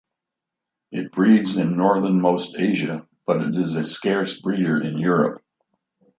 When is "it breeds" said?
0.91-1.57